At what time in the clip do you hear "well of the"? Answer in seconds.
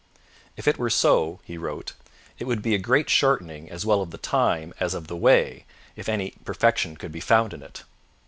3.85-4.17